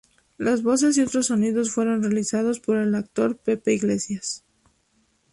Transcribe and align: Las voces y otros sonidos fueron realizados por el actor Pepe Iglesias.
Las 0.39 0.63
voces 0.63 0.97
y 0.97 1.03
otros 1.03 1.27
sonidos 1.27 1.69
fueron 1.69 2.01
realizados 2.01 2.59
por 2.59 2.77
el 2.77 2.95
actor 2.95 3.37
Pepe 3.37 3.71
Iglesias. 3.73 4.43